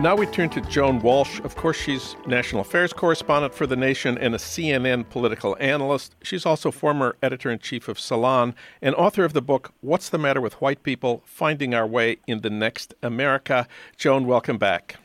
Now 0.00 0.16
we 0.16 0.24
turn 0.24 0.48
to 0.50 0.62
Joan 0.62 1.02
Walsh. 1.02 1.40
Of 1.40 1.56
course, 1.56 1.76
she's 1.76 2.16
national 2.26 2.62
affairs 2.62 2.90
correspondent 2.90 3.52
for 3.52 3.66
The 3.66 3.76
Nation 3.76 4.16
and 4.16 4.34
a 4.34 4.38
CNN 4.38 5.06
political 5.10 5.58
analyst. 5.60 6.14
She's 6.22 6.46
also 6.46 6.70
former 6.70 7.16
editor 7.22 7.50
in 7.50 7.58
chief 7.58 7.86
of 7.86 8.00
Salon 8.00 8.54
and 8.80 8.94
author 8.94 9.24
of 9.24 9.34
the 9.34 9.42
book, 9.42 9.74
What's 9.82 10.08
the 10.08 10.16
Matter 10.16 10.40
with 10.40 10.58
White 10.62 10.82
People 10.82 11.22
Finding 11.26 11.74
Our 11.74 11.86
Way 11.86 12.16
in 12.26 12.40
the 12.40 12.48
Next 12.48 12.94
America. 13.02 13.68
Joan, 13.98 14.26
welcome 14.26 14.56
back. 14.56 14.96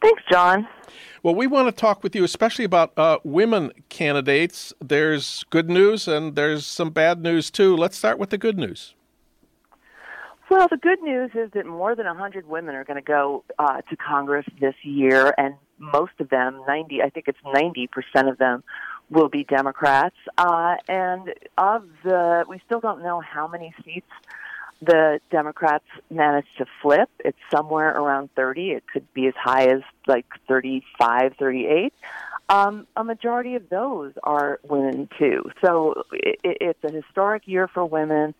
Thanks, 0.00 0.22
Jon. 0.32 0.66
Well, 1.22 1.34
we 1.34 1.46
want 1.46 1.68
to 1.68 1.72
talk 1.72 2.02
with 2.02 2.16
you 2.16 2.24
especially 2.24 2.64
about 2.64 2.94
uh, 2.96 3.18
women 3.22 3.72
candidates. 3.90 4.72
There's 4.80 5.44
good 5.50 5.68
news 5.68 6.08
and 6.08 6.36
there's 6.36 6.64
some 6.64 6.88
bad 6.88 7.20
news 7.20 7.50
too. 7.50 7.76
Let's 7.76 7.98
start 7.98 8.18
with 8.18 8.30
the 8.30 8.38
good 8.38 8.56
news. 8.56 8.94
Well, 10.50 10.66
the 10.68 10.78
good 10.78 11.02
news 11.02 11.30
is 11.34 11.50
that 11.52 11.66
more 11.66 11.94
than 11.94 12.06
100 12.06 12.48
women 12.48 12.74
are 12.74 12.84
going 12.84 12.96
to 12.96 13.02
go 13.02 13.44
uh, 13.58 13.82
to 13.82 13.96
Congress 13.96 14.46
this 14.58 14.74
year, 14.82 15.34
and 15.36 15.54
most 15.78 16.12
of 16.20 16.30
them, 16.30 16.62
90, 16.66 17.02
I 17.02 17.10
think 17.10 17.28
it's 17.28 17.38
90% 17.44 18.30
of 18.30 18.38
them, 18.38 18.64
will 19.10 19.28
be 19.28 19.44
Democrats. 19.44 20.16
Uh, 20.38 20.76
and 20.88 21.34
of 21.58 21.84
the, 22.02 22.44
we 22.48 22.62
still 22.64 22.80
don't 22.80 23.02
know 23.02 23.20
how 23.20 23.46
many 23.46 23.74
seats 23.84 24.08
the 24.80 25.20
Democrats 25.30 25.84
managed 26.10 26.56
to 26.58 26.66
flip. 26.80 27.10
It's 27.18 27.38
somewhere 27.50 27.90
around 27.90 28.30
30. 28.34 28.70
It 28.70 28.84
could 28.90 29.12
be 29.12 29.26
as 29.26 29.34
high 29.36 29.66
as 29.66 29.82
like 30.06 30.26
35, 30.46 31.34
38. 31.38 31.92
Um, 32.48 32.86
a 32.96 33.04
majority 33.04 33.56
of 33.56 33.68
those 33.68 34.12
are 34.22 34.60
women 34.62 35.08
too. 35.18 35.50
So 35.62 36.04
it, 36.12 36.38
it's 36.42 36.84
a 36.84 36.90
historic 36.90 37.42
year 37.46 37.68
for 37.68 37.84
women. 37.84 38.34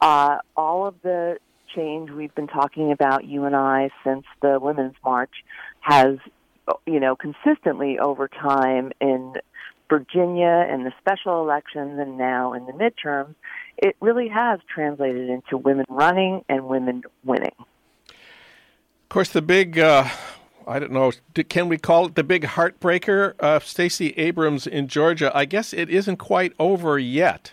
Uh, 0.00 0.38
all 0.56 0.86
of 0.86 0.94
the 1.02 1.38
change 1.74 2.10
we've 2.10 2.34
been 2.34 2.46
talking 2.46 2.92
about, 2.92 3.24
you 3.24 3.44
and 3.44 3.56
I, 3.56 3.90
since 4.04 4.24
the 4.40 4.58
Women's 4.60 4.94
March, 5.04 5.44
has, 5.80 6.18
you 6.86 7.00
know, 7.00 7.16
consistently 7.16 7.98
over 7.98 8.28
time 8.28 8.92
in 9.00 9.34
Virginia 9.88 10.66
and 10.68 10.84
the 10.84 10.92
special 10.98 11.40
elections 11.40 11.98
and 11.98 12.18
now 12.18 12.52
in 12.52 12.66
the 12.66 12.72
midterms, 12.72 13.34
it 13.76 13.96
really 14.00 14.28
has 14.28 14.60
translated 14.72 15.28
into 15.28 15.56
women 15.56 15.86
running 15.88 16.44
and 16.48 16.66
women 16.66 17.02
winning. 17.24 17.54
Of 18.08 19.08
course, 19.08 19.30
the 19.30 19.42
big. 19.42 19.78
Uh 19.78 20.08
I 20.68 20.80
don't 20.80 20.90
know. 20.90 21.12
Can 21.48 21.68
we 21.68 21.78
call 21.78 22.06
it 22.06 22.16
the 22.16 22.24
big 22.24 22.42
heartbreaker? 22.42 23.34
Uh, 23.38 23.60
Stacey 23.60 24.10
Abrams 24.16 24.66
in 24.66 24.88
Georgia. 24.88 25.30
I 25.32 25.44
guess 25.44 25.72
it 25.72 25.88
isn't 25.88 26.16
quite 26.16 26.54
over 26.58 26.98
yet. 26.98 27.52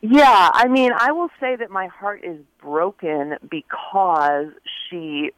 Yeah, 0.00 0.50
I 0.52 0.68
mean, 0.68 0.92
I 0.96 1.12
will 1.12 1.30
say 1.40 1.56
that 1.56 1.70
my 1.70 1.86
heart 1.86 2.22
is 2.24 2.38
broken 2.60 3.36
because 3.50 4.46
she 4.88 5.30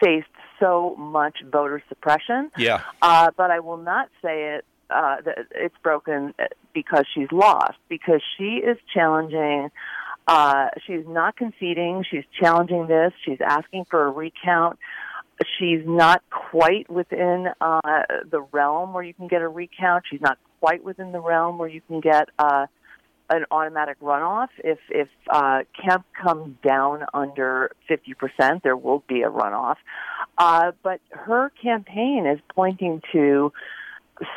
faced 0.00 0.26
so 0.60 0.94
much 0.96 1.38
voter 1.50 1.82
suppression. 1.88 2.50
Yeah. 2.56 2.82
Uh, 3.00 3.30
but 3.36 3.50
I 3.50 3.60
will 3.60 3.76
not 3.76 4.08
say 4.22 4.56
it 4.56 4.64
uh, 4.90 5.16
that 5.24 5.38
it's 5.54 5.74
broken 5.82 6.34
because 6.72 7.04
she's 7.14 7.30
lost 7.32 7.78
because 7.88 8.22
she 8.36 8.56
is 8.56 8.78
challenging. 8.92 9.70
Uh, 10.26 10.68
she's 10.86 11.06
not 11.06 11.36
conceding. 11.36 12.04
She's 12.10 12.24
challenging 12.38 12.86
this. 12.86 13.12
She's 13.24 13.40
asking 13.40 13.86
for 13.86 14.06
a 14.06 14.10
recount. 14.10 14.78
She's 15.58 15.82
not 15.86 16.22
quite 16.30 16.90
within 16.90 17.48
uh, 17.60 17.80
the 18.28 18.44
realm 18.52 18.92
where 18.92 19.04
you 19.04 19.14
can 19.14 19.28
get 19.28 19.40
a 19.40 19.48
recount. 19.48 20.04
She's 20.10 20.20
not 20.20 20.38
quite 20.60 20.82
within 20.84 21.12
the 21.12 21.20
realm 21.20 21.58
where 21.58 21.68
you 21.68 21.80
can 21.80 22.00
get. 22.00 22.28
Uh, 22.38 22.66
an 23.30 23.44
automatic 23.50 24.00
runoff. 24.00 24.48
If 24.58 24.78
if 24.88 25.08
uh, 25.28 25.60
Kemp 25.80 26.04
comes 26.20 26.56
down 26.62 27.04
under 27.12 27.72
50%, 27.88 28.62
there 28.62 28.76
will 28.76 29.02
be 29.08 29.22
a 29.22 29.30
runoff. 29.30 29.76
Uh, 30.36 30.72
but 30.82 31.00
her 31.10 31.50
campaign 31.62 32.26
is 32.26 32.40
pointing 32.54 33.02
to 33.12 33.52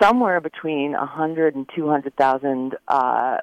somewhere 0.02 0.42
between 0.42 0.92
100 0.92 1.56
and 1.56 1.70
200,000 1.76 2.76
uh, 2.88 3.38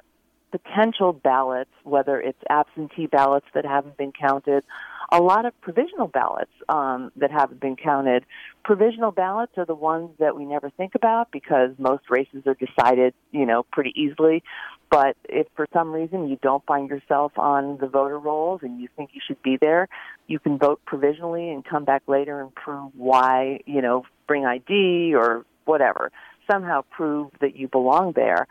potential 0.51 1.13
ballots, 1.13 1.69
whether 1.83 2.19
it's 2.19 2.39
absentee 2.49 3.07
ballots 3.07 3.45
that 3.53 3.65
haven't 3.65 3.97
been 3.97 4.11
counted, 4.11 4.63
a 5.11 5.19
lot 5.19 5.45
of 5.45 5.59
provisional 5.61 6.07
ballots 6.07 6.51
um, 6.67 7.11
that 7.15 7.31
haven't 7.31 7.59
been 7.59 7.75
counted. 7.75 8.25
Provisional 8.63 9.11
ballots 9.11 9.53
are 9.57 9.65
the 9.65 9.75
ones 9.75 10.11
that 10.19 10.35
we 10.35 10.45
never 10.45 10.69
think 10.69 10.93
about 10.93 11.31
because 11.31 11.71
most 11.77 12.03
races 12.09 12.43
are 12.45 12.55
decided, 12.55 13.13
you 13.31 13.45
know, 13.45 13.63
pretty 13.71 13.93
easily. 13.95 14.43
But 14.91 15.15
if 15.27 15.47
for 15.55 15.67
some 15.73 15.91
reason 15.91 16.27
you 16.27 16.37
don't 16.41 16.65
find 16.65 16.89
yourself 16.89 17.31
on 17.37 17.77
the 17.79 17.87
voter 17.87 18.19
rolls 18.19 18.61
and 18.63 18.79
you 18.79 18.87
think 18.95 19.11
you 19.13 19.21
should 19.25 19.41
be 19.41 19.57
there, 19.59 19.87
you 20.27 20.39
can 20.39 20.57
vote 20.57 20.81
provisionally 20.85 21.49
and 21.49 21.65
come 21.65 21.85
back 21.85 22.03
later 22.07 22.41
and 22.41 22.53
prove 22.53 22.91
why, 22.95 23.61
you 23.65 23.81
know, 23.81 24.03
bring 24.27 24.45
ID 24.45 25.13
or 25.15 25.45
whatever. 25.65 26.11
Somehow 26.51 26.81
prove 26.91 27.31
that 27.41 27.55
you 27.55 27.67
belong 27.67 28.13
there. 28.15 28.47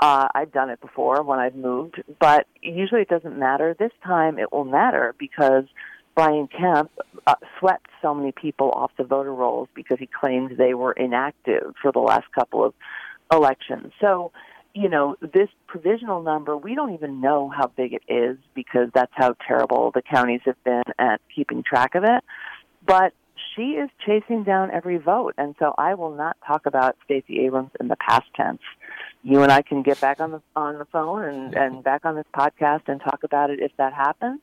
Uh, 0.00 0.26
I've 0.34 0.52
done 0.52 0.70
it 0.70 0.80
before 0.80 1.22
when 1.22 1.38
I've 1.38 1.54
moved, 1.54 2.02
but 2.18 2.46
usually 2.60 3.02
it 3.02 3.08
doesn't 3.08 3.38
matter. 3.38 3.76
This 3.78 3.92
time 4.04 4.38
it 4.38 4.50
will 4.52 4.64
matter 4.64 5.14
because 5.18 5.64
Brian 6.14 6.48
Kemp 6.48 6.90
uh, 7.26 7.34
swept 7.58 7.86
so 8.00 8.14
many 8.14 8.32
people 8.32 8.70
off 8.70 8.90
the 8.98 9.04
voter 9.04 9.34
rolls 9.34 9.68
because 9.74 9.98
he 9.98 10.06
claimed 10.06 10.56
they 10.58 10.74
were 10.74 10.92
inactive 10.92 11.74
for 11.80 11.92
the 11.92 12.00
last 12.00 12.30
couple 12.34 12.64
of 12.64 12.74
elections. 13.32 13.92
So 14.00 14.32
you 14.74 14.88
know, 14.88 15.16
this 15.20 15.48
provisional 15.66 16.22
number, 16.22 16.56
we 16.56 16.74
don't 16.74 16.94
even 16.94 17.20
know 17.20 17.50
how 17.50 17.66
big 17.66 17.92
it 17.92 18.02
is 18.08 18.38
because 18.54 18.88
that's 18.94 19.12
how 19.14 19.34
terrible 19.46 19.90
the 19.94 20.02
counties 20.02 20.40
have 20.46 20.62
been 20.64 20.82
at 20.98 21.20
keeping 21.34 21.62
track 21.62 21.94
of 21.94 22.04
it. 22.04 22.24
But 22.86 23.12
she 23.54 23.72
is 23.72 23.90
chasing 24.06 24.44
down 24.44 24.70
every 24.70 24.96
vote. 24.96 25.34
And 25.36 25.54
so 25.58 25.74
I 25.76 25.94
will 25.94 26.14
not 26.14 26.36
talk 26.46 26.66
about 26.66 26.96
Stacey 27.04 27.40
Abrams 27.40 27.70
in 27.80 27.88
the 27.88 27.96
past 27.96 28.26
tense. 28.34 28.62
You 29.22 29.42
and 29.42 29.52
I 29.52 29.62
can 29.62 29.82
get 29.82 30.00
back 30.00 30.20
on 30.20 30.32
the 30.32 30.42
on 30.56 30.78
the 30.78 30.84
phone 30.86 31.22
and, 31.22 31.54
and 31.54 31.84
back 31.84 32.04
on 32.04 32.16
this 32.16 32.26
podcast 32.34 32.82
and 32.88 33.00
talk 33.00 33.20
about 33.22 33.50
it 33.50 33.60
if 33.60 33.72
that 33.76 33.92
happens, 33.92 34.40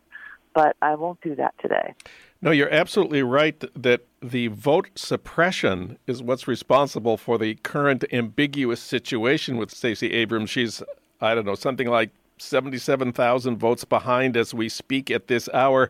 but 0.59 0.75
I 0.81 0.95
won't 0.95 1.21
do 1.21 1.35
that 1.35 1.53
today. 1.61 1.93
No, 2.41 2.51
you're 2.51 2.73
absolutely 2.73 3.23
right 3.23 3.63
that 3.81 4.01
the 4.21 4.47
vote 4.47 4.89
suppression 4.93 5.97
is 6.05 6.21
what's 6.21 6.49
responsible 6.49 7.15
for 7.15 7.37
the 7.37 7.55
current 7.55 8.03
ambiguous 8.11 8.81
situation 8.81 9.55
with 9.55 9.71
Stacey 9.71 10.11
Abrams. 10.11 10.49
She's, 10.49 10.83
I 11.21 11.33
don't 11.33 11.45
know, 11.45 11.55
something 11.55 11.87
like 11.87 12.09
77,000 12.41 13.57
votes 13.57 13.83
behind 13.85 14.35
as 14.35 14.53
we 14.53 14.69
speak 14.69 15.09
at 15.11 15.27
this 15.27 15.49
hour. 15.53 15.89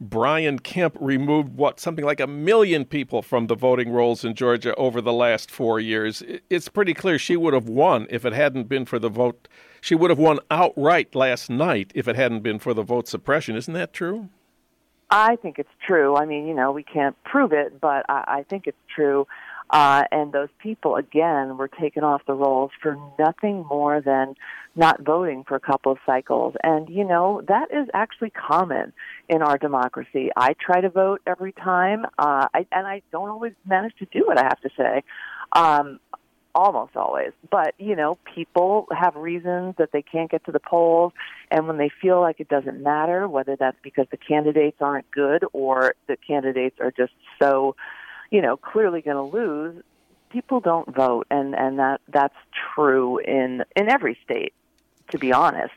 Brian 0.00 0.58
Kemp 0.58 0.96
removed 1.00 1.56
what 1.56 1.80
something 1.80 2.04
like 2.04 2.20
a 2.20 2.26
million 2.26 2.84
people 2.84 3.22
from 3.22 3.46
the 3.46 3.54
voting 3.54 3.90
rolls 3.90 4.24
in 4.24 4.34
Georgia 4.34 4.74
over 4.74 5.00
the 5.00 5.12
last 5.12 5.50
4 5.50 5.80
years. 5.80 6.22
It's 6.50 6.68
pretty 6.68 6.94
clear 6.94 7.18
she 7.18 7.36
would 7.36 7.54
have 7.54 7.68
won 7.68 8.06
if 8.10 8.24
it 8.24 8.32
hadn't 8.32 8.68
been 8.68 8.84
for 8.84 8.98
the 8.98 9.08
vote. 9.08 9.48
She 9.80 9.94
would 9.94 10.10
have 10.10 10.18
won 10.18 10.40
outright 10.50 11.14
last 11.14 11.48
night 11.50 11.92
if 11.94 12.08
it 12.08 12.16
hadn't 12.16 12.40
been 12.40 12.58
for 12.58 12.74
the 12.74 12.82
vote 12.82 13.08
suppression. 13.08 13.56
Isn't 13.56 13.74
that 13.74 13.92
true? 13.92 14.28
I 15.10 15.36
think 15.36 15.58
it's 15.58 15.68
true. 15.86 16.16
I 16.16 16.26
mean, 16.26 16.48
you 16.48 16.54
know, 16.54 16.72
we 16.72 16.82
can't 16.82 17.16
prove 17.24 17.52
it, 17.52 17.80
but 17.80 18.04
I, 18.08 18.24
I 18.38 18.42
think 18.48 18.66
it's 18.66 18.76
true. 18.92 19.26
Uh, 19.70 20.04
and 20.12 20.32
those 20.32 20.48
people, 20.58 20.96
again, 20.96 21.56
were 21.56 21.68
taken 21.68 22.04
off 22.04 22.22
the 22.26 22.34
rolls 22.34 22.70
for 22.80 22.96
nothing 23.18 23.64
more 23.68 24.00
than 24.00 24.34
not 24.76 25.02
voting 25.02 25.42
for 25.44 25.56
a 25.56 25.60
couple 25.60 25.90
of 25.90 25.98
cycles. 26.04 26.54
And, 26.62 26.88
you 26.88 27.04
know, 27.04 27.42
that 27.48 27.72
is 27.72 27.88
actually 27.94 28.30
common 28.30 28.92
in 29.28 29.42
our 29.42 29.58
democracy. 29.58 30.30
I 30.36 30.54
try 30.60 30.80
to 30.80 30.90
vote 30.90 31.22
every 31.26 31.52
time, 31.52 32.04
uh, 32.18 32.46
I, 32.52 32.66
and 32.70 32.86
I 32.86 33.02
don't 33.10 33.30
always 33.30 33.54
manage 33.66 33.94
to 33.98 34.06
do 34.06 34.30
it, 34.30 34.38
I 34.38 34.44
have 34.44 34.60
to 34.60 34.70
say. 34.76 35.02
Um, 35.52 35.98
almost 36.54 36.96
always. 36.96 37.32
But, 37.50 37.74
you 37.78 37.94
know, 37.94 38.18
people 38.34 38.86
have 38.90 39.14
reasons 39.14 39.74
that 39.78 39.92
they 39.92 40.02
can't 40.02 40.30
get 40.30 40.44
to 40.46 40.52
the 40.52 40.60
polls. 40.60 41.12
And 41.50 41.68
when 41.68 41.76
they 41.76 41.90
feel 42.00 42.20
like 42.20 42.40
it 42.40 42.48
doesn't 42.48 42.82
matter, 42.82 43.28
whether 43.28 43.56
that's 43.56 43.76
because 43.82 44.06
the 44.10 44.16
candidates 44.16 44.78
aren't 44.80 45.08
good 45.10 45.44
or 45.52 45.94
the 46.08 46.16
candidates 46.16 46.76
are 46.80 46.90
just 46.90 47.12
so, 47.40 47.76
you 48.30 48.40
know, 48.40 48.56
clearly 48.56 49.02
going 49.02 49.16
to 49.16 49.36
lose, 49.36 49.82
people 50.30 50.60
don't 50.60 50.94
vote. 50.94 51.26
And, 51.30 51.54
and 51.54 51.78
that, 51.78 52.00
that's 52.08 52.34
true 52.74 53.18
in, 53.18 53.62
in 53.76 53.90
every 53.90 54.18
state, 54.24 54.54
to 55.10 55.18
be 55.18 55.32
honest. 55.32 55.74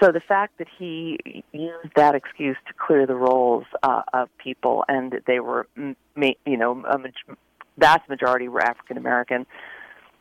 So 0.00 0.12
the 0.12 0.20
fact 0.20 0.58
that 0.58 0.68
he 0.78 1.42
used 1.52 1.94
that 1.96 2.14
excuse 2.14 2.56
to 2.66 2.74
clear 2.74 3.06
the 3.06 3.16
rolls 3.16 3.64
uh, 3.82 4.02
of 4.12 4.28
people 4.38 4.84
and 4.88 5.20
they 5.26 5.40
were, 5.40 5.66
you 5.76 6.56
know, 6.56 6.84
a 6.86 6.98
vast 7.76 8.08
majority 8.08 8.48
were 8.48 8.62
African 8.62 8.96
American 8.96 9.46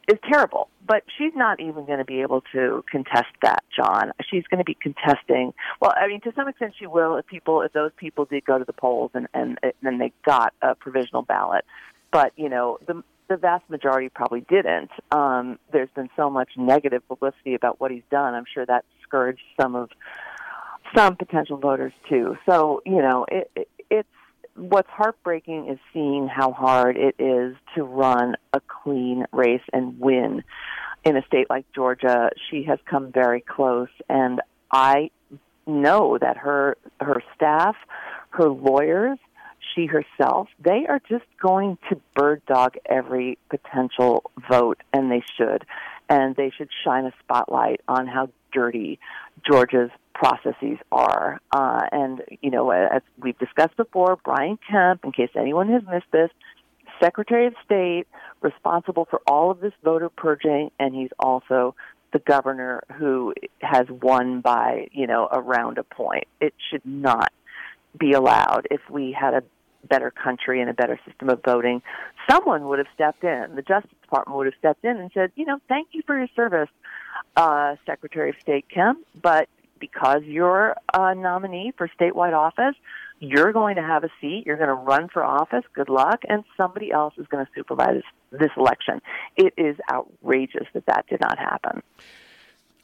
is 0.07 0.17
terrible. 0.29 0.69
But 0.85 1.03
she's 1.17 1.33
not 1.35 1.59
even 1.59 1.85
going 1.85 1.99
to 1.99 2.05
be 2.05 2.21
able 2.21 2.41
to 2.53 2.83
contest 2.89 3.27
that, 3.41 3.63
Jon. 3.75 4.11
She's 4.29 4.43
going 4.49 4.59
to 4.59 4.63
be 4.63 4.77
contesting. 4.81 5.53
Well, 5.81 5.93
I 5.95 6.07
mean, 6.07 6.21
to 6.21 6.31
some 6.35 6.47
extent, 6.47 6.73
she 6.79 6.87
will 6.87 7.17
if 7.17 7.27
people, 7.27 7.61
if 7.61 7.73
those 7.73 7.91
people 7.97 8.25
did 8.25 8.45
go 8.45 8.57
to 8.57 8.65
the 8.65 8.73
polls 8.73 9.11
and 9.13 9.27
and 9.33 9.59
then 9.83 9.97
they 9.97 10.13
got 10.25 10.53
a 10.61 10.75
provisional 10.75 11.23
ballot. 11.23 11.65
But 12.11 12.31
you 12.37 12.49
know, 12.49 12.79
the 12.87 13.03
the 13.29 13.37
vast 13.37 13.69
majority 13.69 14.09
probably 14.09 14.41
didn't. 14.41 14.91
Um, 15.11 15.59
there's 15.71 15.89
been 15.95 16.09
so 16.15 16.29
much 16.29 16.49
negative 16.57 17.07
publicity 17.07 17.55
about 17.55 17.79
what 17.79 17.91
he's 17.91 18.03
done. 18.09 18.33
I'm 18.33 18.45
sure 18.51 18.65
that 18.65 18.85
discouraged 18.99 19.41
some 19.59 19.75
of 19.75 19.89
some 20.95 21.15
potential 21.15 21.57
voters 21.57 21.93
too. 22.09 22.37
So 22.49 22.81
you 22.85 23.01
know, 23.01 23.25
it, 23.29 23.51
it 23.55 23.69
it's 23.89 24.09
what's 24.55 24.89
heartbreaking 24.89 25.69
is 25.69 25.79
seeing 25.93 26.27
how 26.27 26.51
hard 26.51 26.97
it 26.97 27.15
is 27.19 27.55
to 27.75 27.83
run 27.83 28.35
a 28.53 28.61
clean 28.61 29.25
race 29.31 29.61
and 29.71 29.99
win 29.99 30.43
in 31.03 31.17
a 31.17 31.25
state 31.25 31.49
like 31.49 31.65
Georgia. 31.73 32.31
She 32.49 32.63
has 32.63 32.79
come 32.85 33.11
very 33.11 33.41
close, 33.41 33.89
and 34.09 34.41
I 34.71 35.11
know 35.65 36.17
that 36.17 36.37
her 36.37 36.77
her 36.99 37.21
staff, 37.35 37.75
her 38.29 38.49
lawyers, 38.49 39.19
she 39.77 39.85
herself, 39.85 40.49
they 40.59 40.85
are 40.89 40.99
just 41.07 41.25
going 41.41 41.77
to 41.89 42.01
bird 42.15 42.41
dog 42.47 42.75
every 42.85 43.37
potential 43.49 44.29
vote, 44.49 44.81
and 44.91 45.11
they 45.11 45.23
should. 45.37 45.65
And 46.09 46.35
they 46.35 46.51
should 46.57 46.69
shine 46.83 47.05
a 47.05 47.13
spotlight 47.23 47.81
on 47.87 48.07
how 48.07 48.29
dirty 48.51 48.99
Georgia's 49.45 49.91
processes 50.13 50.77
are. 50.91 51.39
Uh, 51.51 51.81
and, 51.91 52.23
you 52.41 52.49
know, 52.49 52.71
as 52.71 53.01
we've 53.21 53.37
discussed 53.37 53.77
before, 53.77 54.17
Brian 54.23 54.57
Kemp, 54.69 55.05
in 55.05 55.11
case 55.11 55.29
anyone 55.35 55.69
has 55.69 55.83
missed 55.83 56.11
this, 56.11 56.31
Secretary 57.01 57.45
of 57.45 57.53
State, 57.63 58.07
responsible 58.41 59.05
for 59.09 59.21
all 59.27 59.51
of 59.51 59.59
this 59.59 59.73
voter 59.83 60.09
purging, 60.09 60.71
and 60.79 60.95
he's 60.95 61.11
also 61.19 61.75
the 62.13 62.19
governor 62.19 62.83
who 62.97 63.33
has 63.61 63.85
won 63.89 64.41
by, 64.41 64.87
you 64.91 65.05
know, 65.05 65.27
around 65.31 65.77
a 65.77 65.83
point. 65.83 66.23
It 66.41 66.53
should 66.71 66.85
not 66.85 67.31
be 67.99 68.13
allowed 68.13 68.67
if 68.71 68.81
we 68.89 69.11
had 69.11 69.33
a 69.33 69.43
better 69.87 70.11
country 70.11 70.61
and 70.61 70.69
a 70.69 70.73
better 70.73 70.99
system 71.05 71.29
of 71.29 71.41
voting. 71.43 71.81
Someone 72.29 72.67
would 72.67 72.79
have 72.79 72.87
stepped 72.93 73.23
in. 73.23 73.55
The 73.55 73.61
Justice 73.61 73.91
Department 74.01 74.37
would 74.37 74.47
have 74.47 74.55
stepped 74.59 74.83
in 74.83 74.97
and 74.97 75.11
said, 75.13 75.31
you 75.35 75.45
know, 75.45 75.59
thank 75.67 75.89
you 75.91 76.01
for 76.05 76.17
your 76.17 76.27
service, 76.35 76.69
uh, 77.35 77.75
Secretary 77.85 78.29
of 78.29 78.35
State 78.41 78.65
Kemp, 78.69 79.05
but 79.21 79.47
because 79.79 80.23
you're 80.23 80.75
a 80.93 81.15
nominee 81.15 81.71
for 81.77 81.89
statewide 81.99 82.33
office, 82.33 82.75
you're 83.19 83.51
going 83.51 83.75
to 83.75 83.81
have 83.81 84.03
a 84.03 84.09
seat, 84.21 84.43
you're 84.45 84.57
going 84.57 84.69
to 84.69 84.73
run 84.73 85.07
for 85.07 85.23
office, 85.23 85.63
good 85.73 85.89
luck, 85.89 86.21
and 86.29 86.43
somebody 86.55 86.91
else 86.91 87.13
is 87.17 87.25
going 87.27 87.45
to 87.45 87.51
supervise 87.55 88.01
this 88.31 88.51
election. 88.57 89.01
It 89.35 89.53
is 89.57 89.75
outrageous 89.91 90.67
that 90.73 90.85
that 90.85 91.05
did 91.07 91.21
not 91.21 91.39
happen. 91.39 91.81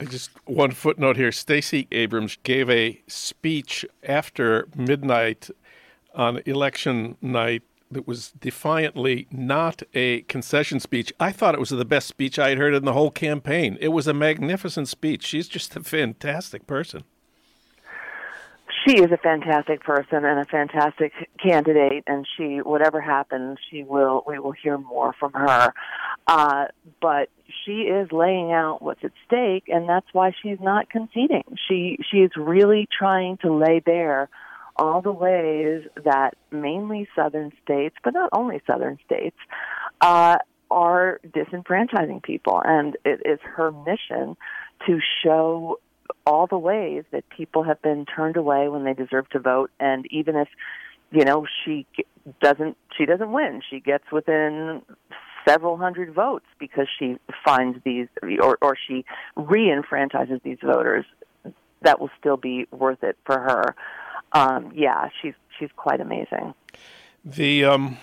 Just 0.10 0.31
one 0.46 0.72
footnote 0.72 1.18
here. 1.18 1.31
Stacey 1.31 1.88
Abrams 1.92 2.38
gave 2.44 2.69
a 2.69 3.01
speech 3.07 3.86
after 4.04 4.68
midnight 4.75 5.50
on 6.13 6.42
election 6.45 7.18
night 7.21 7.63
that 7.94 8.07
was 8.07 8.31
defiantly 8.39 9.27
not 9.31 9.83
a 9.94 10.21
concession 10.24 10.80
speech. 10.80 11.13
I 11.19 11.31
thought 11.31 11.54
it 11.54 11.60
was 11.60 11.69
the 11.69 11.86
best 11.86 12.07
speech 12.07 12.39
I 12.39 12.50
had 12.50 12.57
heard 12.57 12.74
in 12.74 12.86
the 12.86 12.94
whole 12.94 13.12
campaign. 13.12 13.77
It 13.80 13.89
was 13.89 14.07
a 14.07 14.13
magnificent 14.13 14.88
speech. 14.88 15.25
She's 15.25 15.48
just 15.48 15.75
a 15.75 15.83
fantastic 15.83 16.68
person. 16.68 17.04
She 18.86 18.98
is 18.98 19.12
a 19.12 19.18
fantastic 19.18 19.81
person 19.81 20.25
and 20.25 20.39
a 20.39 20.45
fantastic 20.45 21.13
candidate, 21.42 22.04
and 22.06 22.27
she, 22.36 22.57
whatever 22.57 23.00
happens, 23.00 23.57
she 23.69 23.83
will. 23.83 24.24
We 24.27 24.39
will 24.39 24.51
hear 24.51 24.77
more 24.77 25.13
from 25.13 25.31
her. 25.33 25.74
Uh, 26.27 26.65
but 27.01 27.30
she 27.63 27.83
is 27.83 28.12
laying 28.12 28.51
out 28.51 28.81
what's 28.81 29.04
at 29.04 29.12
stake, 29.25 29.65
and 29.68 29.88
that's 29.88 30.07
why 30.12 30.33
she's 30.42 30.60
not 30.60 30.89
conceding. 30.89 31.44
She 31.69 31.98
she 32.12 32.18
is 32.18 32.31
really 32.36 32.88
trying 32.98 33.38
to 33.38 33.54
lay 33.54 33.80
bare 33.80 34.27
all 34.75 35.02
the 35.02 35.12
ways 35.12 35.84
that 36.04 36.36
mainly 36.52 37.08
southern 37.16 37.52
states, 37.64 37.96
but 38.04 38.14
not 38.14 38.30
only 38.34 38.62
southern 38.66 38.98
states, 39.06 39.38
uh, 40.02 40.38
are 40.72 41.20
disenfranchising 41.28 42.24
people. 42.24 42.62
And 42.64 42.98
it 43.06 43.22
is 43.25 43.40
her 43.56 43.72
mission 43.72 44.36
to 44.88 45.00
show 45.24 45.80
all 46.25 46.48
the 46.48 46.58
ways 46.58 47.04
that 47.12 47.28
people 47.30 47.64
have 47.64 47.81
been 47.81 48.06
turned 48.06 48.38
away 48.38 48.68
when 48.68 48.84
they 48.84 48.94
deserve 48.94 49.30
to 49.30 49.40
vote. 49.40 49.72
And 49.80 50.06
even 50.12 50.36
if, 50.36 50.48
you 51.12 51.24
know, 51.25 51.46
she 51.64 51.86
doesn't, 52.42 52.77
she 52.98 53.06
doesn't 53.06 53.32
win, 53.32 53.62
she 53.70 53.80
gets 53.80 54.06
within 54.12 54.82
several 55.48 55.77
hundred 55.77 56.13
votes 56.13 56.46
because 56.58 56.88
she 56.98 57.18
finds 57.46 57.77
these, 57.84 58.08
or, 58.42 58.58
or 58.62 58.75
she 58.88 59.06
re-enfranchises 59.36 60.42
these 60.44 60.60
voters. 60.63 61.06
That 61.82 62.00
will 62.00 62.12
still 62.18 62.38
be 62.38 62.65
worth 62.72 63.03
it 63.03 63.18
for 63.25 63.38
her 63.38 63.75
um, 64.34 64.72
yeah, 64.75 65.10
she's 65.22 65.34
she's 65.58 65.70
quite 65.75 66.02
amazing. 66.02 66.54
The 67.24 67.66
um, 67.66 67.98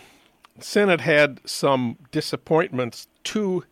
Senate 0.59 1.01
had 1.01 1.41
some 1.45 1.99
disappointments. 2.11 3.09
Two 3.25 3.65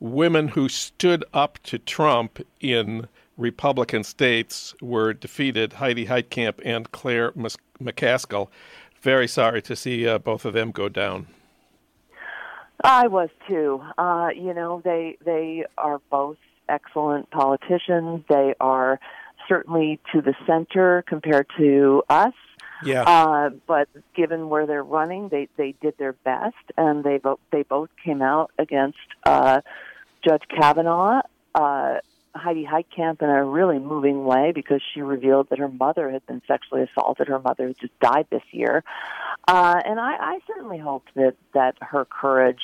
women 0.00 0.48
who 0.48 0.68
stood 0.68 1.24
up 1.34 1.58
to 1.64 1.78
Trump 1.78 2.40
in 2.60 3.08
Republican 3.36 4.04
states 4.04 4.74
were 4.80 5.12
defeated: 5.12 5.74
Heidi 5.74 6.06
Heitkamp 6.06 6.60
and 6.64 6.90
Claire 6.92 7.32
McCaskill. 7.32 8.48
Very 9.00 9.28
sorry 9.28 9.62
to 9.62 9.76
see 9.76 10.06
uh, 10.06 10.18
both 10.18 10.44
of 10.44 10.54
them 10.54 10.70
go 10.70 10.88
down. 10.88 11.26
I 12.82 13.06
was 13.06 13.30
too. 13.48 13.82
Uh, 13.98 14.28
you 14.34 14.54
know, 14.54 14.80
they 14.84 15.16
they 15.24 15.64
are 15.78 16.00
both 16.10 16.36
excellent 16.68 17.30
politicians. 17.30 18.24
They 18.28 18.54
are 18.60 19.00
certainly 19.48 20.00
to 20.12 20.20
the 20.20 20.34
center 20.46 21.04
compared 21.06 21.46
to 21.58 22.02
us. 22.08 22.34
Yeah. 22.84 23.02
Uh, 23.02 23.50
but 23.66 23.88
given 24.14 24.48
where 24.48 24.66
they're 24.66 24.82
running, 24.84 25.28
they 25.28 25.48
they 25.56 25.74
did 25.80 25.96
their 25.98 26.12
best, 26.12 26.56
and 26.76 27.02
they 27.02 27.18
both 27.18 27.40
they 27.50 27.62
both 27.62 27.88
came 28.04 28.20
out 28.20 28.50
against 28.58 28.98
uh, 29.24 29.60
Judge 30.22 30.42
Kavanaugh. 30.48 31.22
Uh, 31.54 31.96
Heidi 32.34 32.66
Heitkamp 32.66 33.22
in 33.22 33.30
a 33.30 33.42
really 33.44 33.78
moving 33.78 34.24
way 34.24 34.52
because 34.54 34.82
she 34.92 35.00
revealed 35.00 35.48
that 35.48 35.58
her 35.58 35.68
mother 35.68 36.10
had 36.10 36.26
been 36.26 36.42
sexually 36.46 36.82
assaulted. 36.82 37.28
Her 37.28 37.38
mother 37.38 37.72
just 37.80 37.98
died 38.00 38.26
this 38.30 38.42
year, 38.50 38.84
uh, 39.48 39.80
and 39.84 39.98
I, 39.98 40.16
I 40.16 40.38
certainly 40.46 40.78
hoped 40.78 41.14
that 41.14 41.34
that 41.54 41.76
her 41.80 42.04
courage 42.04 42.60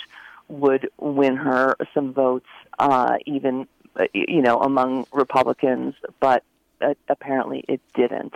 would 0.48 0.90
win 0.98 1.36
her 1.36 1.76
some 1.94 2.12
votes, 2.12 2.48
uh, 2.78 3.16
even 3.26 3.66
uh, 3.96 4.04
you 4.12 4.42
know 4.42 4.60
among 4.60 5.06
Republicans. 5.12 5.94
But 6.20 6.44
uh, 6.82 6.94
apparently 7.08 7.64
it 7.68 7.80
didn't. 7.94 8.34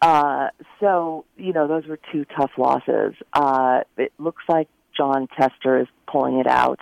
Uh, 0.00 0.48
so, 0.80 1.24
you 1.36 1.52
know, 1.52 1.68
those 1.68 1.86
were 1.86 1.98
two 2.10 2.24
tough 2.36 2.50
losses. 2.58 3.14
Uh, 3.32 3.80
it 3.96 4.12
looks 4.18 4.42
like 4.48 4.68
Jon 4.96 5.28
Tester 5.38 5.80
is 5.80 5.86
pulling 6.06 6.38
it 6.38 6.46
out. 6.46 6.80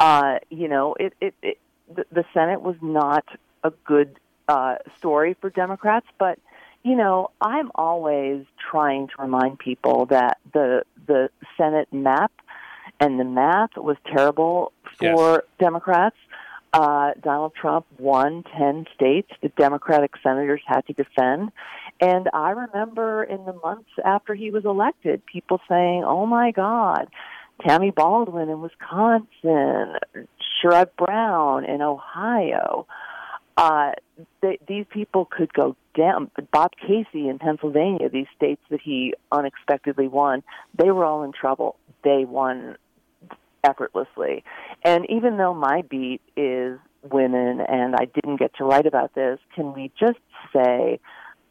Uh, 0.00 0.38
you 0.50 0.66
know, 0.66 0.94
it, 0.98 1.14
it, 1.20 1.34
it 1.42 1.58
the, 1.94 2.04
the 2.10 2.24
Senate 2.34 2.60
was 2.60 2.76
not 2.82 3.24
a 3.62 3.70
good 3.84 4.18
uh, 4.48 4.76
story 4.98 5.36
for 5.40 5.50
Democrats, 5.50 6.06
but 6.18 6.38
you 6.82 6.96
know, 6.96 7.30
I'm 7.40 7.70
always 7.74 8.46
trying 8.70 9.08
to 9.08 9.14
remind 9.18 9.58
people 9.58 10.06
that 10.06 10.38
the 10.52 10.82
the 11.06 11.28
Senate 11.56 11.88
map 11.92 12.32
and 12.98 13.20
the 13.20 13.24
math 13.24 13.76
was 13.76 13.96
terrible 14.06 14.72
for 14.98 15.32
Yes. 15.32 15.42
Democrats. 15.58 16.16
Uh, 16.72 17.12
Donald 17.20 17.52
Trump 17.60 17.86
won 17.98 18.44
10 18.56 18.86
states 18.94 19.28
the 19.42 19.48
Democratic 19.50 20.12
senators 20.22 20.60
had 20.64 20.86
to 20.86 20.92
defend. 20.92 21.50
And 22.00 22.28
I 22.32 22.50
remember 22.50 23.24
in 23.24 23.44
the 23.44 23.54
months 23.54 23.90
after 24.04 24.34
he 24.34 24.50
was 24.50 24.64
elected, 24.64 25.26
people 25.26 25.60
saying, 25.68 26.04
oh 26.06 26.26
my 26.26 26.52
God, 26.52 27.08
Tammy 27.66 27.90
Baldwin 27.90 28.48
in 28.48 28.60
Wisconsin, 28.60 29.96
Sherrod 30.62 30.90
Brown 30.96 31.64
in 31.64 31.82
Ohio. 31.82 32.86
Uh, 33.56 33.92
these 34.66 34.86
people 34.90 35.26
could 35.26 35.52
go 35.52 35.76
down. 35.94 36.30
Bob 36.52 36.70
Casey 36.80 37.28
in 37.28 37.38
Pennsylvania, 37.38 38.08
these 38.08 38.28
states 38.36 38.62
that 38.70 38.80
he 38.80 39.14
unexpectedly 39.30 40.08
won, 40.08 40.42
they 40.78 40.90
were 40.90 41.04
all 41.04 41.24
in 41.24 41.32
trouble. 41.32 41.76
They 42.02 42.24
won 42.24 42.76
effortlessly. 43.64 44.44
And 44.82 45.06
even 45.08 45.36
though 45.36 45.54
my 45.54 45.82
beat 45.82 46.20
is 46.36 46.78
women 47.02 47.60
and 47.60 47.94
I 47.94 48.06
didn't 48.06 48.36
get 48.36 48.54
to 48.56 48.64
write 48.64 48.86
about 48.86 49.14
this, 49.14 49.38
can 49.54 49.72
we 49.72 49.90
just 49.98 50.18
say 50.52 51.00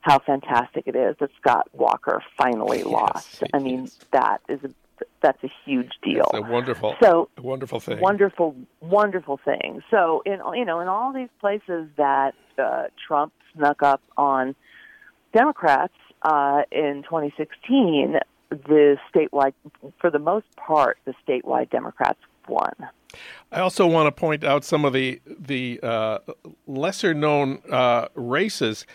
how 0.01 0.19
fantastic 0.19 0.83
it 0.87 0.95
is 0.95 1.15
that 1.19 1.29
Scott 1.39 1.67
Walker 1.73 2.21
finally 2.37 2.83
lost? 2.83 3.43
I 3.53 3.59
mean, 3.59 3.81
yes. 3.81 3.99
that 4.11 4.41
is 4.47 4.63
a 4.63 4.69
that's 5.21 5.41
a 5.43 5.49
huge 5.65 5.91
deal. 6.03 6.29
It's 6.33 6.47
a 6.47 6.51
wonderful, 6.51 6.95
So 7.01 7.29
a 7.37 7.41
wonderful 7.41 7.79
thing. 7.79 7.99
wonderful, 8.01 8.55
wonderful 8.81 9.39
thing. 9.43 9.81
So 9.89 10.21
in 10.25 10.39
you 10.55 10.65
know 10.65 10.79
in 10.79 10.87
all 10.87 11.13
these 11.13 11.29
places 11.39 11.87
that 11.97 12.35
uh, 12.57 12.83
Trump 13.07 13.33
snuck 13.55 13.81
up 13.81 14.01
on 14.17 14.55
Democrats 15.33 15.93
uh, 16.21 16.63
in 16.71 17.03
2016, 17.03 18.15
the 18.49 18.97
statewide, 19.13 19.53
for 19.99 20.09
the 20.09 20.19
most 20.19 20.47
part, 20.55 20.97
the 21.05 21.13
statewide 21.27 21.69
Democrats 21.69 22.19
won. 22.47 22.73
I 23.51 23.59
also 23.59 23.87
want 23.87 24.07
to 24.07 24.11
point 24.11 24.43
out 24.43 24.63
some 24.63 24.85
of 24.85 24.93
the 24.93 25.19
the 25.25 25.79
uh, 25.81 26.19
lesser 26.67 27.13
known 27.13 27.61
uh, 27.71 28.07
races. 28.13 28.85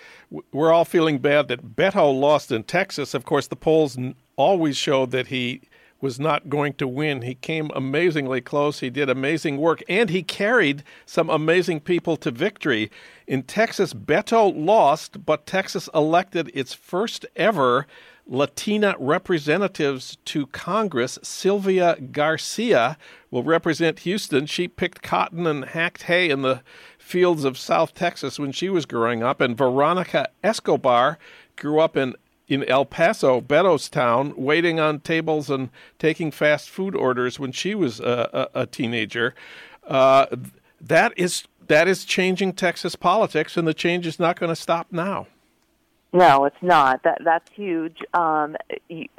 We're 0.52 0.72
all 0.72 0.84
feeling 0.84 1.18
bad 1.18 1.48
that 1.48 1.76
Beto 1.76 2.18
lost 2.18 2.52
in 2.52 2.64
Texas. 2.64 3.14
Of 3.14 3.24
course, 3.24 3.48
the 3.48 3.56
polls 3.56 3.98
always 4.36 4.76
showed 4.76 5.10
that 5.10 5.28
he 5.28 5.62
was 6.00 6.20
not 6.20 6.50
going 6.50 6.74
to 6.74 6.86
win. 6.86 7.22
He 7.22 7.34
came 7.34 7.70
amazingly 7.74 8.40
close. 8.40 8.80
He 8.80 8.90
did 8.90 9.08
amazing 9.08 9.56
work, 9.56 9.82
and 9.88 10.10
he 10.10 10.22
carried 10.22 10.84
some 11.06 11.30
amazing 11.30 11.80
people 11.80 12.16
to 12.18 12.30
victory. 12.30 12.90
In 13.26 13.42
Texas, 13.42 13.94
Beto 13.94 14.52
lost, 14.54 15.24
but 15.24 15.46
Texas 15.46 15.88
elected 15.94 16.50
its 16.54 16.74
first 16.74 17.24
ever 17.36 17.86
Latina 18.26 18.94
representatives 18.98 20.16
to 20.24 20.46
Congress. 20.46 21.18
Sylvia 21.22 21.96
Garcia 22.00 22.96
will 23.30 23.42
represent 23.42 24.00
Houston. 24.00 24.46
She 24.46 24.66
picked 24.66 25.02
cotton 25.02 25.46
and 25.46 25.64
hacked 25.64 26.04
hay 26.04 26.30
in 26.30 26.42
the 26.42 26.62
fields 26.98 27.44
of 27.44 27.58
South 27.58 27.94
Texas 27.94 28.38
when 28.38 28.52
she 28.52 28.68
was 28.68 28.86
growing 28.86 29.22
up. 29.22 29.40
And 29.40 29.56
Veronica 29.56 30.28
Escobar 30.42 31.18
grew 31.56 31.80
up 31.80 31.96
in, 31.96 32.14
in 32.48 32.64
El 32.64 32.86
Paso, 32.86 33.40
Beto's 33.40 33.90
town, 33.90 34.32
waiting 34.36 34.80
on 34.80 35.00
tables 35.00 35.50
and 35.50 35.68
taking 35.98 36.30
fast 36.30 36.70
food 36.70 36.96
orders 36.96 37.38
when 37.38 37.52
she 37.52 37.74
was 37.74 38.00
a, 38.00 38.48
a, 38.54 38.62
a 38.62 38.66
teenager. 38.66 39.34
Uh, 39.86 40.26
that 40.80 41.12
is 41.16 41.44
that 41.66 41.88
is 41.88 42.04
changing 42.04 42.52
Texas 42.52 42.94
politics, 42.94 43.56
and 43.56 43.66
the 43.66 43.74
change 43.74 44.06
is 44.06 44.18
not 44.18 44.38
going 44.38 44.50
to 44.50 44.56
stop 44.56 44.88
now. 44.90 45.26
No, 46.14 46.44
it's 46.44 46.62
not. 46.62 47.02
That 47.02 47.18
that's 47.24 47.50
huge. 47.56 47.98
Um, 48.14 48.54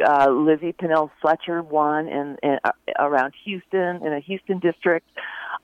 uh, 0.01 0.29
Lizzie 0.29 0.71
Pannill 0.71 1.11
Fletcher 1.21 1.61
won 1.61 2.07
in, 2.07 2.37
in 2.41 2.57
uh, 2.63 2.71
around 2.97 3.33
Houston 3.43 3.97
in 3.97 4.13
a 4.13 4.21
Houston 4.21 4.59
district, 4.59 5.05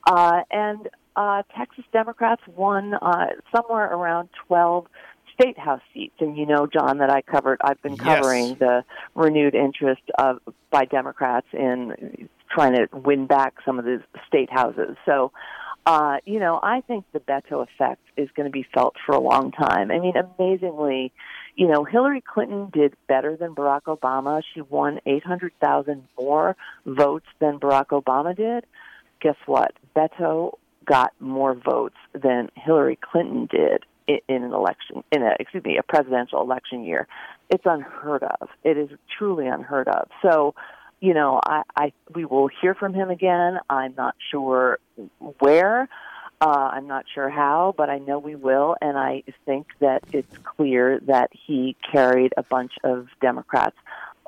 uh, 0.06 0.42
and 0.50 0.90
uh, 1.16 1.42
Texas 1.56 1.84
Democrats 1.90 2.42
won 2.54 2.92
uh, 2.92 3.28
somewhere 3.50 3.86
around 3.86 4.28
twelve 4.46 4.88
state 5.32 5.58
house 5.58 5.80
seats. 5.94 6.16
And 6.20 6.36
you 6.36 6.44
know, 6.44 6.66
Jon, 6.66 6.98
that 6.98 7.08
I 7.08 7.22
covered. 7.22 7.62
I've 7.64 7.80
been 7.80 7.96
Yes. 7.96 8.04
covering 8.04 8.56
the 8.56 8.84
renewed 9.14 9.54
interest 9.54 10.02
of 10.18 10.38
by 10.70 10.84
Democrats 10.84 11.46
in 11.54 12.28
trying 12.50 12.74
to 12.74 12.88
win 12.92 13.26
back 13.26 13.54
some 13.64 13.78
of 13.78 13.86
the 13.86 14.02
state 14.28 14.50
houses. 14.52 14.98
So. 15.06 15.32
Uh, 15.84 16.18
you 16.24 16.38
know, 16.38 16.60
I 16.62 16.80
think 16.82 17.04
the 17.12 17.18
Beto 17.18 17.62
effect 17.62 18.02
is 18.16 18.28
going 18.36 18.46
to 18.46 18.52
be 18.52 18.64
felt 18.72 18.94
for 19.04 19.14
a 19.14 19.20
long 19.20 19.50
time. 19.50 19.90
I 19.90 19.98
mean, 19.98 20.14
amazingly, 20.16 21.12
you 21.56 21.66
know, 21.66 21.82
Hillary 21.84 22.20
Clinton 22.20 22.70
did 22.72 22.94
better 23.08 23.36
than 23.36 23.54
Barack 23.54 23.82
Obama. 23.82 24.42
She 24.54 24.60
won 24.60 25.00
800,000 25.06 26.06
more 26.18 26.56
votes 26.86 27.26
than 27.40 27.58
Barack 27.58 27.88
Obama 27.88 28.36
did. 28.36 28.64
Guess 29.20 29.36
what? 29.46 29.72
Beto 29.96 30.52
got 30.84 31.12
more 31.18 31.54
votes 31.54 31.96
than 32.12 32.50
Hillary 32.54 32.98
Clinton 33.00 33.48
did 33.50 33.84
in 34.06 34.42
an 34.44 34.52
election, 34.52 35.02
in 35.10 35.22
a, 35.22 35.32
excuse 35.38 35.64
me, 35.64 35.78
a 35.78 35.82
presidential 35.82 36.40
election 36.40 36.84
year. 36.84 37.06
It's 37.50 37.64
unheard 37.66 38.22
of. 38.22 38.48
It 38.64 38.76
is 38.78 38.90
truly 39.18 39.46
unheard 39.46 39.88
of. 39.88 40.08
So, 40.22 40.54
you 41.02 41.14
know, 41.14 41.40
I, 41.44 41.62
I 41.76 41.92
we 42.14 42.24
will 42.24 42.48
hear 42.48 42.74
from 42.76 42.94
him 42.94 43.10
again. 43.10 43.58
I'm 43.68 43.94
not 43.98 44.14
sure 44.30 44.78
where. 45.40 45.88
Uh, 46.40 46.70
I'm 46.72 46.86
not 46.86 47.04
sure 47.12 47.28
how, 47.28 47.74
but 47.76 47.90
I 47.90 47.98
know 47.98 48.18
we 48.18 48.36
will, 48.36 48.76
and 48.80 48.96
I 48.96 49.22
think 49.44 49.66
that 49.80 50.02
it's 50.12 50.38
clear 50.38 51.00
that 51.06 51.30
he 51.32 51.76
carried 51.92 52.32
a 52.36 52.42
bunch 52.44 52.72
of 52.84 53.08
Democrats 53.20 53.76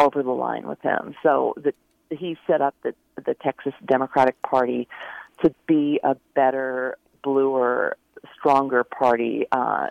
over 0.00 0.22
the 0.22 0.30
line 0.30 0.66
with 0.66 0.80
him. 0.80 1.14
So 1.22 1.54
that 1.58 1.74
he 2.10 2.36
set 2.46 2.60
up 2.60 2.74
the, 2.82 2.94
the 3.24 3.34
Texas 3.34 3.72
Democratic 3.86 4.40
Party 4.42 4.88
to 5.42 5.54
be 5.66 6.00
a 6.02 6.16
better, 6.34 6.98
bluer, 7.22 7.96
stronger 8.36 8.82
party. 8.82 9.46
Uh, 9.52 9.86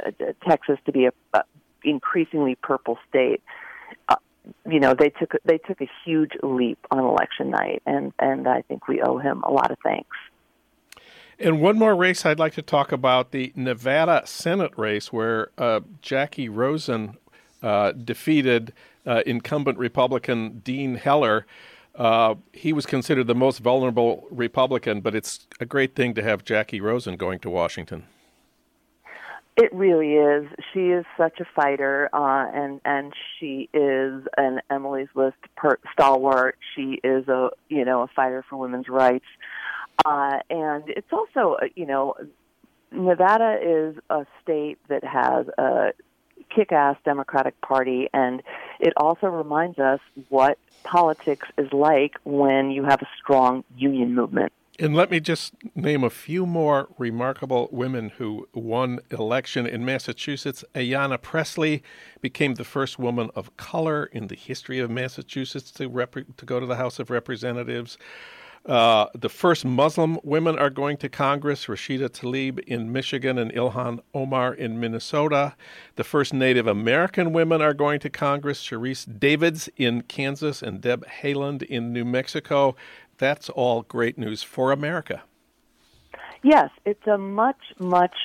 Texas 0.48 0.80
to 0.86 0.92
be 0.92 1.06
a, 1.06 1.12
a 1.34 1.44
increasingly 1.84 2.56
purple 2.56 2.98
state. 3.10 3.42
Uh, 4.10 4.16
you 4.70 4.80
know, 4.80 4.94
they 4.94 5.10
took 5.10 5.34
they 5.46 5.58
took 5.58 5.82
a 5.82 5.90
huge 6.06 6.32
leap 6.42 6.80
on 6.92 7.00
election 7.00 7.50
night, 7.50 7.82
and 7.86 8.14
and 8.20 8.48
I 8.48 8.62
think 8.64 8.88
we 8.88 9.02
owe 9.02 9.18
him 9.18 9.44
a 9.44 9.52
lot 9.52 9.72
of 9.72 9.78
thanks. 9.84 10.16
And 11.40 11.62
one 11.62 11.78
more 11.78 11.96
race 11.96 12.26
I'd 12.26 12.40
like 12.40 12.54
to 12.54 12.62
talk 12.62 12.92
about 12.92 13.32
the 13.32 13.52
Nevada 13.56 14.22
Senate 14.26 14.72
race, 14.78 15.12
where 15.12 15.50
uh, 15.58 15.82
Jackie 16.02 16.48
Rosen 16.48 17.18
uh, 17.62 17.92
defeated 17.92 18.74
uh, 19.06 19.24
incumbent 19.26 19.78
Republican 19.78 20.60
Dean 20.60 20.96
Heller. 20.96 21.46
Uh, 21.96 22.36
he 22.52 22.74
was 22.74 22.86
considered 22.86 23.28
the 23.28 23.36
most 23.36 23.60
vulnerable 23.60 24.28
Republican, 24.32 25.02
but 25.02 25.14
it's 25.14 25.48
a 25.60 25.66
great 25.66 25.96
thing 25.96 26.14
to 26.16 26.24
have 26.24 26.44
Jackie 26.44 26.82
Rosen 26.82 27.18
going 27.18 27.40
to 27.40 27.50
Washington. 27.50 28.04
It 29.56 29.72
really 29.74 30.14
is. 30.14 30.48
She 30.74 30.88
is 30.88 31.06
such 31.16 31.40
a 31.40 31.46
fighter, 31.56 32.10
uh, 32.12 32.50
and 32.52 32.82
and 32.86 33.14
she 33.40 33.70
is 33.72 34.24
an 34.36 34.62
Emily's 34.72 35.10
List 35.14 35.38
per- 35.56 35.78
stalwart. 35.92 36.58
She 36.76 37.00
is 37.04 37.28
a 37.28 37.52
you 37.70 37.86
know 37.86 38.02
a 38.02 38.08
fighter 38.08 38.44
for 38.50 38.58
women's 38.58 38.90
rights, 38.90 39.26
uh, 40.06 40.40
and 40.50 40.86
it's 40.88 41.12
also 41.14 41.58
uh, 41.62 41.66
you 41.76 41.86
know 41.86 42.16
Nevada 42.92 43.60
is 43.62 43.96
a 44.10 44.26
state 44.42 44.80
that 44.88 45.04
has 45.04 45.48
a 45.60 45.94
kick-ass 46.50 46.98
Democratic 47.06 47.60
Party, 47.62 48.10
and 48.12 48.42
it 48.80 48.94
also 48.98 49.28
reminds 49.28 49.78
us 49.78 50.00
what 50.30 50.58
politics 50.84 51.48
is 51.60 51.72
like 51.72 52.16
when 52.24 52.72
you 52.72 52.84
have 52.84 53.02
a 53.02 53.08
strong 53.22 53.64
union 53.76 54.16
movement. 54.16 54.52
And 54.80 54.96
let 54.96 55.12
me 55.12 55.20
just 55.20 55.54
name 55.76 56.04
a 56.04 56.10
few 56.10 56.48
more 56.48 56.90
remarkable 56.98 57.70
women 57.72 58.10
who 58.18 58.48
won 58.56 59.02
election 59.12 59.68
in 59.68 59.86
Massachusetts. 59.86 60.66
Ayanna 60.74 61.22
Pressley 61.22 61.84
became 62.22 62.56
the 62.56 62.64
first 62.64 62.98
woman 62.98 63.30
of 63.36 63.56
color 63.56 64.06
in 64.06 64.28
the 64.28 64.36
history 64.36 64.80
of 64.80 64.90
Massachusetts 64.90 65.70
to 65.74 65.88
rep- 65.88 66.16
to 66.38 66.46
go 66.46 66.60
to 66.60 66.66
the 66.66 66.78
House 66.78 66.98
of 66.98 67.12
Representatives. 67.12 68.00
Uh, 68.66 69.08
the 69.14 69.28
first 69.28 69.66
Muslim 69.66 70.18
women 70.24 70.58
are 70.58 70.70
going 70.70 70.96
to 70.96 71.10
Congress 71.10 71.66
Rashida 71.66 72.08
Tlaib 72.08 72.60
in 72.60 72.94
Michigan 72.94 73.38
and 73.38 73.52
Ilhan 73.52 74.00
Omar 74.14 74.54
in 74.54 74.80
Minnesota. 74.80 75.56
The 75.98 76.06
first 76.06 76.34
Native 76.34 76.66
American 76.66 77.34
women 77.34 77.62
are 77.62 77.74
going 77.74 78.00
to 78.00 78.10
Congress 78.10 78.64
Sharice 78.64 79.20
Davids 79.20 79.68
in 79.76 80.04
Kansas 80.04 80.62
and 80.62 80.80
Deb 80.80 81.06
Haaland 81.06 81.64
in 81.64 81.92
New 81.92 82.06
Mexico. 82.06 82.78
That's 83.18 83.50
all 83.50 83.84
great 83.84 84.18
news 84.18 84.44
for 84.44 84.72
America. 84.72 85.24
Yes, 86.46 86.72
it's 86.86 87.08
a 87.08 87.18
much, 87.18 87.62
much 87.80 88.16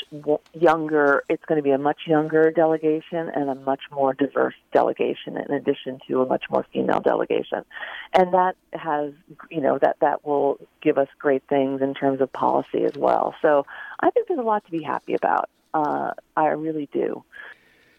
younger, 0.53 1.23
it's 1.29 1.45
going 1.45 1.57
to 1.57 1.63
be 1.63 1.71
a 1.71 1.79
much 1.79 2.01
younger 2.05 2.51
delegation 2.51 3.31
and 3.33 3.49
a 3.49 3.55
much 3.55 3.83
more 3.93 4.13
diverse 4.13 4.57
delegation 4.73 5.37
in 5.37 5.55
addition 5.55 6.01
to 6.09 6.23
a 6.23 6.27
much 6.27 6.43
more 6.51 6.67
female 6.73 6.99
delegation. 6.99 7.65
And 8.13 8.35
that 8.35 8.57
has, 8.73 9.13
you 9.53 9.61
know, 9.61 9.79
that, 9.81 9.99
that 10.01 10.27
will 10.27 10.59
give 10.83 10.99
us 10.99 11.07
great 11.21 11.45
things 11.49 11.81
in 11.81 11.95
terms 11.95 12.21
of 12.21 12.33
policy 12.33 12.83
as 12.85 12.97
well. 12.97 13.37
So 13.41 13.65
I 14.01 14.11
think 14.11 14.27
there's 14.27 14.41
a 14.41 14.43
lot 14.43 14.65
to 14.65 14.71
be 14.73 14.83
happy 14.83 15.15
about. 15.15 15.49
Uh, 15.73 16.15
I 16.37 16.47
really 16.47 16.89
do. 16.93 17.23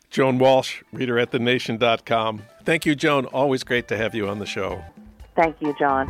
Joan 0.10 0.38
Walsh, 0.38 0.82
reader 0.92 1.18
at 1.18 1.32
thenation.com. 1.32 2.42
Thank 2.66 2.86
you, 2.86 2.94
Joan. 2.94 3.26
Always 3.28 3.64
great 3.64 3.88
to 3.88 3.96
have 3.96 4.14
you 4.14 4.28
on 4.28 4.40
the 4.40 4.46
show. 4.46 4.84
Thank 5.36 5.62
you, 5.62 5.74
Jon. 5.80 6.10